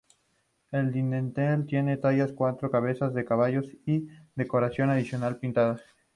[0.71, 5.79] El dintel tiene talladas cuatro cabezas de caballos, y decoración adicional pintada.